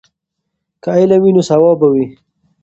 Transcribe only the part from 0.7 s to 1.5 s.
که علم وي نو